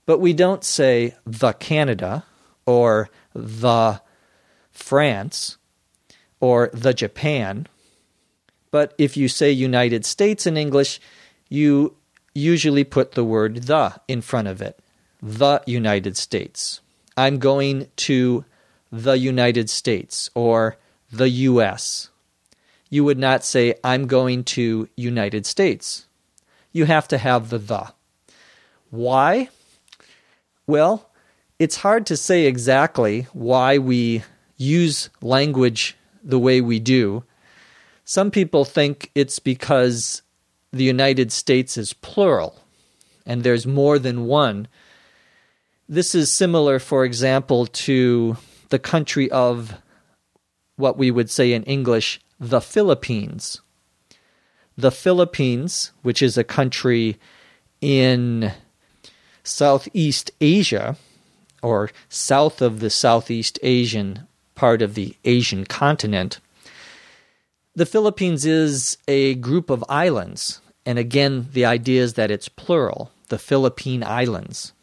but 0.05 0.19
we 0.19 0.33
don't 0.33 0.63
say 0.63 1.15
the 1.25 1.53
Canada 1.53 2.25
or 2.65 3.09
the 3.33 4.01
France 4.71 5.57
or 6.39 6.69
the 6.73 6.93
Japan. 6.93 7.67
But 8.71 8.93
if 8.97 9.15
you 9.15 9.27
say 9.27 9.51
United 9.51 10.05
States 10.05 10.45
in 10.45 10.57
English, 10.57 10.99
you 11.49 11.95
usually 12.33 12.83
put 12.83 13.11
the 13.11 13.23
word 13.23 13.63
the 13.63 13.99
in 14.07 14.21
front 14.21 14.47
of 14.47 14.61
it. 14.61 14.79
The 15.21 15.61
United 15.65 16.17
States. 16.17 16.81
I'm 17.15 17.37
going 17.37 17.87
to 17.97 18.45
the 18.91 19.17
United 19.17 19.69
States 19.69 20.29
or 20.33 20.77
the 21.11 21.29
US. 21.29 22.09
You 22.89 23.03
would 23.03 23.19
not 23.19 23.43
say, 23.45 23.75
I'm 23.83 24.07
going 24.07 24.43
to 24.55 24.89
United 24.95 25.45
States. 25.45 26.07
You 26.71 26.85
have 26.85 27.07
to 27.09 27.17
have 27.17 27.49
the 27.49 27.57
the. 27.57 27.87
Why? 28.89 29.49
Well, 30.67 31.09
it's 31.59 31.77
hard 31.77 32.05
to 32.07 32.17
say 32.17 32.45
exactly 32.45 33.27
why 33.33 33.77
we 33.77 34.23
use 34.57 35.09
language 35.21 35.95
the 36.23 36.39
way 36.39 36.61
we 36.61 36.79
do. 36.79 37.23
Some 38.03 38.31
people 38.31 38.65
think 38.65 39.11
it's 39.15 39.39
because 39.39 40.21
the 40.71 40.83
United 40.83 41.31
States 41.31 41.77
is 41.77 41.93
plural 41.93 42.59
and 43.25 43.43
there's 43.43 43.67
more 43.67 43.99
than 43.99 44.25
one. 44.25 44.67
This 45.87 46.15
is 46.15 46.35
similar, 46.35 46.79
for 46.79 47.05
example, 47.05 47.65
to 47.67 48.37
the 48.69 48.79
country 48.79 49.29
of 49.31 49.75
what 50.77 50.97
we 50.97 51.11
would 51.11 51.29
say 51.29 51.53
in 51.53 51.63
English, 51.63 52.19
the 52.39 52.61
Philippines. 52.61 53.61
The 54.77 54.91
Philippines, 54.91 55.91
which 56.01 56.21
is 56.21 56.37
a 56.37 56.43
country 56.43 57.17
in 57.81 58.51
Southeast 59.43 60.31
Asia, 60.39 60.97
or 61.61 61.91
south 62.09 62.61
of 62.61 62.79
the 62.79 62.89
Southeast 62.89 63.59
Asian 63.61 64.27
part 64.55 64.81
of 64.81 64.95
the 64.95 65.15
Asian 65.25 65.65
continent, 65.65 66.39
the 67.75 67.85
Philippines 67.85 68.45
is 68.45 68.97
a 69.07 69.35
group 69.35 69.69
of 69.69 69.83
islands. 69.87 70.61
And 70.85 70.99
again, 70.99 71.47
the 71.53 71.65
idea 71.65 72.01
is 72.03 72.15
that 72.15 72.31
it's 72.31 72.49
plural, 72.49 73.11
the 73.29 73.37
Philippine 73.37 74.03
Islands. 74.03 74.73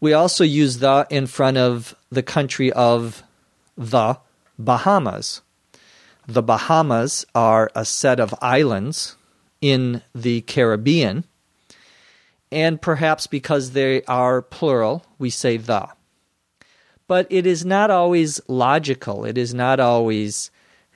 We 0.00 0.12
also 0.12 0.42
use 0.42 0.78
the 0.78 1.06
in 1.10 1.26
front 1.26 1.58
of 1.58 1.94
the 2.10 2.22
country 2.22 2.72
of 2.72 3.22
the 3.76 4.18
Bahamas. 4.58 5.42
The 6.26 6.42
Bahamas 6.42 7.26
are 7.34 7.70
a 7.74 7.84
set 7.84 8.20
of 8.20 8.34
islands 8.40 9.16
in 9.60 10.02
the 10.14 10.42
Caribbean, 10.42 11.24
and 12.50 12.80
perhaps 12.80 13.26
because 13.26 13.70
they 13.70 14.02
are 14.04 14.42
plural, 14.42 15.04
we 15.18 15.30
say 15.30 15.56
the. 15.56 15.88
But 17.08 17.26
it 17.30 17.46
is 17.46 17.64
not 17.64 17.90
always 17.90 18.40
logical, 18.48 19.24
it 19.24 19.36
is 19.36 19.52
not 19.52 19.80
always 19.80 20.50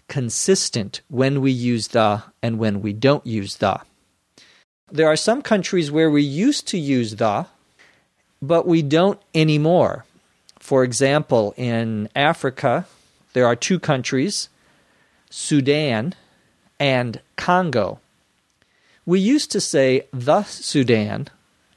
consistent 0.08 1.00
when 1.08 1.40
we 1.40 1.50
use 1.50 1.88
the 1.88 2.22
and 2.42 2.58
when 2.58 2.80
we 2.80 2.92
don't 2.92 3.26
use 3.26 3.56
the. 3.56 3.80
There 4.90 5.08
are 5.08 5.16
some 5.16 5.42
countries 5.42 5.90
where 5.90 6.10
we 6.10 6.22
used 6.22 6.68
to 6.68 6.78
use 6.78 7.16
the, 7.16 7.46
but 8.40 8.66
we 8.66 8.82
don't 8.82 9.20
anymore. 9.34 10.04
For 10.60 10.84
example, 10.84 11.54
in 11.56 12.08
Africa, 12.14 12.86
there 13.32 13.46
are 13.46 13.56
two 13.56 13.80
countries, 13.80 14.48
Sudan 15.38 16.14
and 16.80 17.20
Congo. 17.36 18.00
We 19.04 19.20
used 19.20 19.52
to 19.52 19.60
say 19.60 20.06
the 20.10 20.44
Sudan 20.44 21.28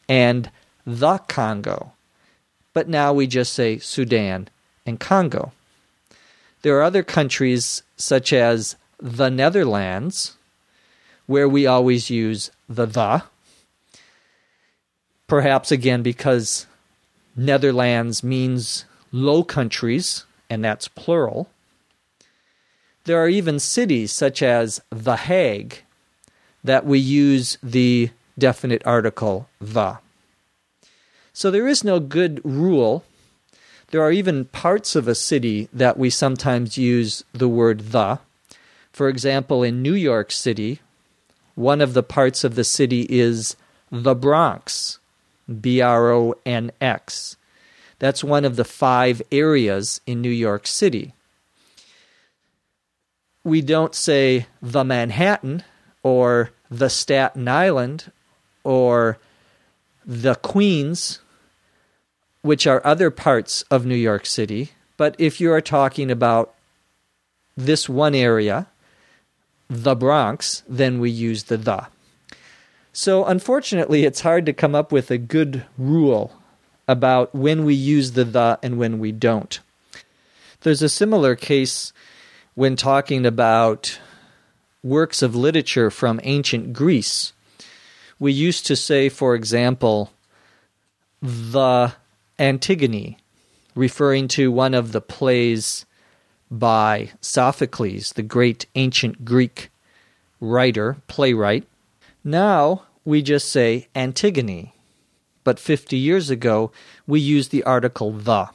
and 0.08 0.50
the 0.88 1.18
Congo, 1.18 1.92
but 2.74 2.88
now 2.88 3.12
we 3.12 3.28
just 3.28 3.52
say 3.52 3.78
Sudan 3.78 4.48
and 4.86 4.98
Congo. 4.98 5.52
There 6.62 6.78
are 6.80 6.84
other 6.84 7.04
countries, 7.04 7.84
such 7.98 8.32
as 8.32 8.78
the 8.98 9.30
Netherlands, 9.30 10.38
where 11.26 11.50
we 11.50 11.68
always 11.68 12.10
use 12.10 12.52
the 12.70 12.86
the. 12.86 13.24
Perhaps 15.28 15.70
again 15.70 16.02
because 16.02 16.66
Netherlands 17.36 18.24
means 18.24 18.86
low 19.12 19.44
countries 19.44 20.24
and 20.50 20.64
that's 20.64 20.88
plural. 20.88 21.50
There 23.10 23.18
are 23.18 23.28
even 23.28 23.58
cities 23.58 24.14
such 24.14 24.44
as 24.44 24.84
The 24.92 25.16
Hague 25.16 25.82
that 26.64 26.86
we 26.86 27.00
use 27.00 27.58
the 27.64 28.12
definite 28.38 28.84
article 28.86 29.50
the. 29.60 29.98
So 31.34 31.50
there 31.50 31.68
is 31.68 31.84
no 31.84 32.00
good 32.00 32.40
rule. 32.46 33.04
There 33.88 34.04
are 34.04 34.12
even 34.12 34.46
parts 34.46 34.96
of 34.96 35.08
a 35.08 35.16
city 35.16 35.70
that 35.74 35.98
we 35.98 36.12
sometimes 36.12 36.78
use 36.78 37.24
the 37.34 37.48
word 37.48 37.80
the. 37.80 38.20
For 38.94 39.10
example, 39.10 39.64
in 39.64 39.82
New 39.82 39.96
York 39.96 40.32
City, 40.32 40.80
one 41.56 41.82
of 41.82 41.96
the 41.96 42.04
parts 42.04 42.44
of 42.44 42.54
the 42.54 42.64
city 42.64 43.08
is 43.10 43.56
the 43.90 44.14
Bronx, 44.14 45.00
B 45.50 45.82
R 45.82 46.12
O 46.12 46.36
N 46.46 46.72
X. 46.80 47.38
That's 47.98 48.24
one 48.24 48.46
of 48.46 48.56
the 48.56 48.64
five 48.64 49.20
areas 49.32 50.00
in 50.06 50.22
New 50.22 50.30
York 50.30 50.68
City. 50.68 51.16
We 53.50 53.62
don't 53.62 53.96
say 53.96 54.46
the 54.62 54.84
Manhattan 54.84 55.64
or 56.04 56.52
the 56.70 56.88
Staten 56.88 57.48
Island 57.48 58.12
or 58.64 59.18
the 60.06 60.36
Queens, 60.36 61.18
which 62.44 62.68
are 62.68 62.80
other 62.86 63.10
parts 63.10 63.64
of 63.72 63.88
New 63.88 63.96
York 63.96 64.28
City. 64.28 64.74
But 64.98 65.16
if 65.18 65.42
you 65.42 65.52
are 65.52 65.62
talking 65.62 66.12
about 66.12 66.54
this 67.58 67.90
one 67.90 68.14
area, 68.14 68.68
the 69.68 69.96
Bronx, 69.96 70.62
then 70.70 71.00
we 71.00 71.10
use 71.10 71.46
the 71.46 71.58
the. 71.58 71.88
So, 72.94 73.26
unfortunately, 73.26 74.06
it's 74.06 74.22
hard 74.22 74.46
to 74.46 74.54
come 74.54 74.76
up 74.76 74.92
with 74.92 75.10
a 75.10 75.18
good 75.18 75.66
rule 75.76 76.40
about 76.88 77.34
when 77.34 77.66
we 77.66 77.74
use 77.74 78.12
the 78.12 78.26
the 78.26 78.60
and 78.62 78.78
when 78.78 79.00
we 79.00 79.12
don't. 79.12 79.60
There's 80.62 80.84
a 80.84 80.90
similar 80.90 81.36
case 81.36 81.94
when 82.60 82.76
talking 82.76 83.26
about 83.26 84.02
works 84.84 85.22
of 85.22 85.34
literature 85.34 85.90
from 85.90 86.20
ancient 86.24 86.74
Greece. 86.74 87.32
We 88.20 88.34
used 88.34 88.66
to 88.66 88.76
say, 88.76 89.08
for 89.08 89.34
example, 89.34 90.12
the 91.22 91.94
Antigone, 92.38 93.18
referring 93.76 94.28
to 94.36 94.52
one 94.52 94.74
of 94.74 94.92
the 94.92 95.00
plays 95.00 95.86
by 96.52 97.12
Sophocles, 97.22 98.12
the 98.12 98.24
great 98.24 98.66
ancient 98.76 99.24
Greek 99.24 99.70
writer, 100.42 100.98
playwright. 101.08 101.66
Now 102.26 102.84
we 103.06 103.22
just 103.22 103.50
say 103.50 103.88
Antigone, 103.96 104.74
but 105.46 105.62
50 105.62 105.96
years 105.96 106.30
ago 106.30 106.74
we 107.08 107.22
used 107.22 107.52
the 107.52 107.64
article 107.64 108.12
the. 108.12 108.50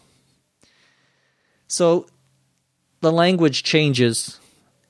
So 1.66 2.04
the 3.04 3.12
language 3.12 3.62
changes 3.62 4.40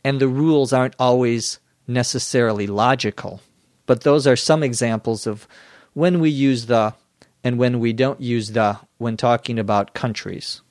and 0.05 0.21
the 0.21 0.29
rules 0.29 0.73
aren't 0.73 0.95
always 1.01 1.59
necessarily 1.89 2.65
logical, 2.65 3.41
but 3.87 4.03
those 4.03 4.25
are 4.25 4.37
some 4.37 4.63
examples 4.63 5.27
of 5.27 5.49
when 5.95 6.21
we 6.21 6.31
use 6.31 6.67
the 6.67 6.95
and 7.43 7.59
when 7.59 7.81
we 7.81 7.93
don't 7.93 8.21
use 8.21 8.53
the 8.53 8.79
when 8.99 9.17
talking 9.17 9.59
about 9.59 9.95
countries. 9.95 10.63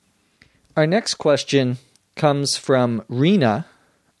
Our 0.74 0.86
next 0.86 1.16
question 1.16 1.76
comes 2.16 2.56
from 2.56 3.02
Reena, 3.10 3.66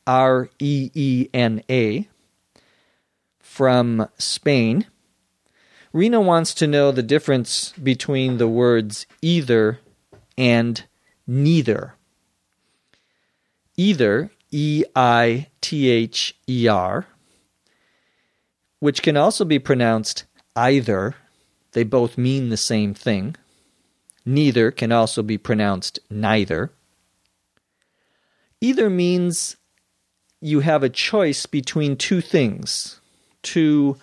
R 0.06 0.50
E 0.58 0.90
E 0.92 1.28
N 1.32 1.62
A, 1.70 2.06
from 3.40 4.06
Spain. 4.18 4.84
Reena 5.94 6.22
wants 6.22 6.52
to 6.54 6.66
know 6.66 6.92
the 6.92 7.02
difference 7.02 7.72
between 7.82 8.36
the 8.36 8.48
words 8.48 9.06
either 9.22 9.80
and 10.36 10.84
neither. 11.26 11.94
Either, 13.76 14.30
E 14.50 14.84
I 14.94 15.48
T 15.60 15.90
H 15.90 16.36
E 16.48 16.68
R, 16.68 17.06
which 18.78 19.02
can 19.02 19.16
also 19.16 19.44
be 19.44 19.58
pronounced 19.58 20.24
either. 20.54 21.16
They 21.72 21.82
both 21.82 22.16
mean 22.16 22.50
the 22.50 22.56
same 22.56 22.94
thing. 22.94 23.36
Neither 24.24 24.70
can 24.70 24.92
also 24.92 25.22
be 25.22 25.38
pronounced 25.38 25.98
neither. 26.08 26.70
Either 28.60 28.88
means 28.88 29.56
you 30.40 30.60
have 30.60 30.82
a 30.82 30.88
choice 30.88 31.46
between 31.46 31.96
two 31.96 32.20
things, 32.20 33.00
two 33.42 33.96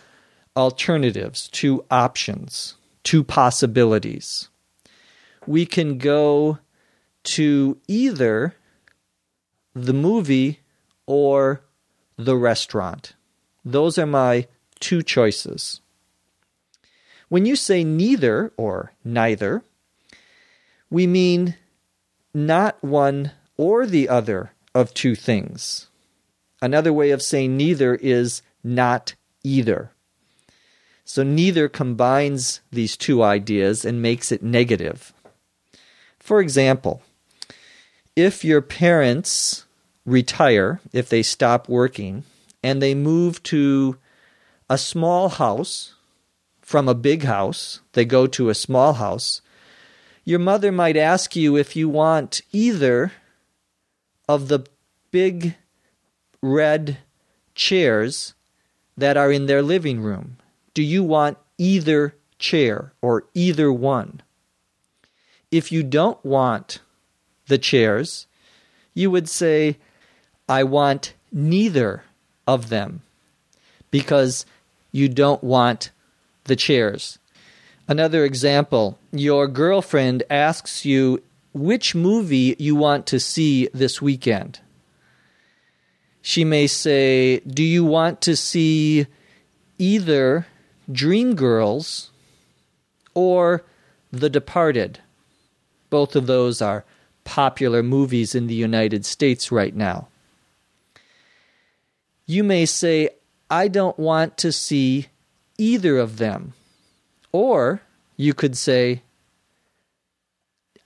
alternatives, 0.55 1.47
two 1.47 1.85
options, 1.89 2.75
two 3.03 3.23
possibilities. 3.23 4.49
We 5.47 5.65
can 5.65 5.97
go 5.97 6.59
to 7.23 7.77
either 7.87 8.55
the 9.73 9.93
movie 9.93 10.59
or 11.05 11.61
the 12.17 12.35
restaurant. 12.35 13.13
Those 13.63 13.97
are 13.97 14.05
my 14.05 14.47
two 14.79 15.01
choices. 15.01 15.81
When 17.29 17.45
you 17.45 17.55
say 17.55 17.83
neither 17.83 18.51
or 18.57 18.93
neither, 19.03 19.63
we 20.89 21.07
mean 21.07 21.55
not 22.33 22.83
one 22.83 23.31
or 23.57 23.85
the 23.85 24.09
other 24.09 24.51
of 24.75 24.93
two 24.93 25.15
things. 25.15 25.87
Another 26.61 26.91
way 26.93 27.11
of 27.11 27.21
saying 27.21 27.55
neither 27.55 27.95
is 27.95 28.41
not 28.63 29.15
either. 29.43 29.91
So 31.03 31.23
neither 31.23 31.67
combines 31.67 32.61
these 32.71 32.95
two 32.95 33.23
ideas 33.23 33.83
and 33.83 34.01
makes 34.01 34.31
it 34.31 34.43
negative. 34.43 35.13
For 36.19 36.39
example, 36.39 37.01
if 38.15 38.43
your 38.43 38.61
parents 38.61 39.65
retire, 40.05 40.79
if 40.91 41.09
they 41.09 41.23
stop 41.23 41.69
working, 41.69 42.23
and 42.63 42.81
they 42.81 42.93
move 42.93 43.41
to 43.43 43.97
a 44.69 44.77
small 44.77 45.29
house 45.29 45.95
from 46.61 46.87
a 46.87 46.95
big 46.95 47.23
house, 47.23 47.81
they 47.93 48.05
go 48.05 48.27
to 48.27 48.49
a 48.49 48.55
small 48.55 48.93
house, 48.93 49.41
your 50.23 50.39
mother 50.39 50.71
might 50.71 50.97
ask 50.97 51.35
you 51.35 51.57
if 51.57 51.75
you 51.75 51.89
want 51.89 52.41
either 52.51 53.11
of 54.29 54.47
the 54.47 54.65
big 55.09 55.55
red 56.41 56.97
chairs 57.55 58.33
that 58.97 59.17
are 59.17 59.31
in 59.31 59.47
their 59.47 59.61
living 59.61 59.99
room. 59.99 60.37
Do 60.73 60.83
you 60.83 61.03
want 61.03 61.37
either 61.57 62.15
chair 62.39 62.93
or 63.01 63.25
either 63.33 63.71
one? 63.73 64.21
If 65.49 65.71
you 65.71 65.83
don't 65.83 66.23
want 66.23 66.79
the 67.51 67.57
chairs, 67.57 68.27
you 68.93 69.11
would 69.11 69.27
say, 69.27 69.77
I 70.47 70.63
want 70.63 71.13
neither 71.33 72.03
of 72.47 72.69
them 72.69 73.01
because 73.91 74.45
you 74.93 75.09
don't 75.09 75.43
want 75.43 75.91
the 76.45 76.55
chairs. 76.55 77.19
Another 77.89 78.23
example 78.23 78.97
your 79.11 79.49
girlfriend 79.49 80.23
asks 80.29 80.85
you 80.85 81.21
which 81.53 81.93
movie 81.93 82.55
you 82.57 82.73
want 82.73 83.05
to 83.07 83.19
see 83.19 83.67
this 83.73 84.01
weekend. 84.01 84.61
She 86.21 86.45
may 86.45 86.67
say, 86.67 87.41
Do 87.41 87.63
you 87.63 87.83
want 87.83 88.21
to 88.21 88.37
see 88.37 89.07
either 89.77 90.47
Dreamgirls 90.89 92.11
or 93.13 93.65
The 94.09 94.29
Departed? 94.29 94.99
Both 95.89 96.15
of 96.15 96.27
those 96.27 96.61
are 96.61 96.85
popular 97.23 97.83
movies 97.83 98.35
in 98.35 98.47
the 98.47 98.55
United 98.55 99.05
States 99.05 99.51
right 99.51 99.75
now. 99.75 100.07
You 102.25 102.43
may 102.43 102.65
say, 102.65 103.09
I 103.49 103.67
don't 103.67 103.99
want 103.99 104.37
to 104.37 104.51
see 104.51 105.07
either 105.57 105.97
of 105.97 106.17
them. 106.17 106.53
Or 107.31 107.81
you 108.17 108.33
could 108.33 108.57
say, 108.57 109.01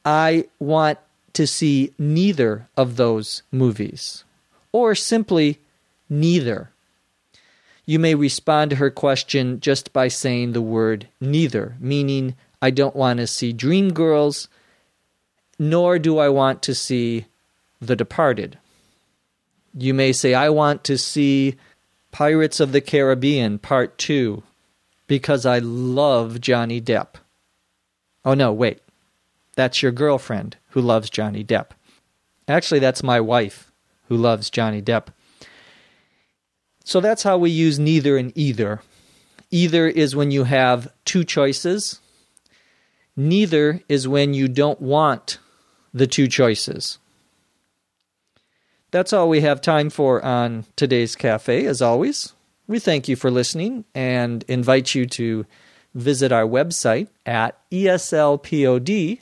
I 0.03 0.45
want 0.59 0.99
to 1.33 1.47
see 1.47 1.93
neither 1.97 2.67
of 2.77 2.95
those 2.95 3.41
movies, 3.51 4.23
or 4.71 4.95
simply 4.95 5.59
neither. 6.09 6.69
You 7.85 7.99
may 7.99 8.15
respond 8.15 8.71
to 8.71 8.77
her 8.77 8.89
question 8.89 9.59
just 9.59 9.91
by 9.93 10.07
saying 10.07 10.53
the 10.53 10.61
word 10.61 11.07
neither, 11.19 11.75
meaning 11.79 12.35
I 12.61 12.71
don't 12.71 12.95
want 12.95 13.17
to 13.17 13.27
see 13.27 13.53
Dreamgirls, 13.53 14.47
nor 15.57 15.99
do 15.99 16.17
I 16.17 16.29
want 16.29 16.61
to 16.63 16.75
see 16.75 17.25
The 17.79 17.95
Departed. 17.95 18.57
You 19.73 19.93
may 19.93 20.13
say, 20.13 20.33
I 20.33 20.49
want 20.49 20.83
to 20.85 20.97
see 20.97 21.55
Pirates 22.11 22.59
of 22.59 22.71
the 22.71 22.81
Caribbean 22.81 23.59
Part 23.59 23.97
2 23.97 24.41
because 25.07 25.45
I 25.45 25.59
love 25.59 26.41
Johnny 26.41 26.81
Depp. 26.81 27.15
Oh, 28.23 28.33
no, 28.33 28.51
wait. 28.53 28.79
That's 29.55 29.81
your 29.81 29.91
girlfriend 29.91 30.57
who 30.69 30.81
loves 30.81 31.09
Johnny 31.09 31.43
Depp. 31.43 31.71
Actually, 32.47 32.79
that's 32.79 33.03
my 33.03 33.19
wife 33.19 33.71
who 34.07 34.17
loves 34.17 34.49
Johnny 34.49 34.81
Depp. 34.81 35.07
So 36.83 36.99
that's 36.99 37.23
how 37.23 37.37
we 37.37 37.49
use 37.49 37.79
neither 37.79 38.17
and 38.17 38.31
either. 38.37 38.81
Either 39.51 39.87
is 39.87 40.15
when 40.15 40.31
you 40.31 40.43
have 40.43 40.91
two 41.03 41.23
choices, 41.23 41.99
neither 43.15 43.81
is 43.87 44.07
when 44.07 44.33
you 44.33 44.47
don't 44.47 44.81
want 44.81 45.39
the 45.95 46.05
two 46.05 46.27
choices. 46.27 46.99
That's 48.91 49.13
all 49.13 49.27
we 49.27 49.41
have 49.41 49.61
time 49.61 49.89
for 49.89 50.23
on 50.23 50.65
today's 50.75 51.15
cafe, 51.15 51.65
as 51.65 51.81
always. 51.81 52.33
We 52.67 52.77
thank 52.77 53.07
you 53.07 53.15
for 53.15 53.31
listening 53.31 53.85
and 53.95 54.43
invite 54.47 54.93
you 54.93 55.07
to 55.07 55.47
visit 55.95 56.31
our 56.31 56.45
website 56.45 57.07
at 57.25 57.57
eslpod.com 57.71 59.21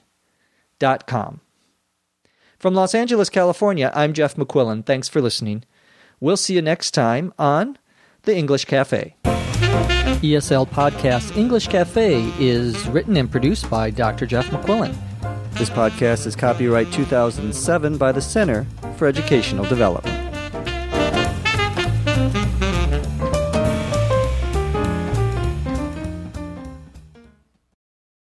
from 2.63 2.75
Los 2.75 2.95
Angeles, 2.95 3.29
California, 3.29 3.91
I'm 3.93 4.13
Jeff 4.13 4.35
McQuillan. 4.37 4.85
Thanks 4.85 5.09
for 5.09 5.21
listening. 5.21 5.65
We'll 6.21 6.37
see 6.37 6.55
you 6.55 6.61
next 6.61 6.91
time 6.91 7.33
on 7.37 7.77
The 8.21 8.37
English 8.37 8.63
Cafe. 8.63 9.17
ESL 9.25 10.69
Podcast 10.69 11.35
English 11.35 11.67
Cafe 11.67 12.31
is 12.39 12.87
written 12.87 13.17
and 13.17 13.29
produced 13.29 13.69
by 13.69 13.89
Dr. 13.89 14.25
Jeff 14.25 14.45
McQuillan. 14.45 14.95
This 15.55 15.69
podcast 15.69 16.25
is 16.25 16.35
copyright 16.35 16.91
2007 16.91 17.97
by 17.97 18.11
the 18.11 18.21
Center 18.21 18.65
for 18.97 19.07
Educational 19.07 19.63
Development. 19.65 20.22